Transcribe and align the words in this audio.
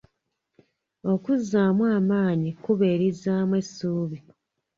Okuzzaamu 1.13 1.83
amaanyi 1.97 2.49
kkubo 2.53 2.83
erizzaamu 2.93 3.53
essuubi. 3.61 4.17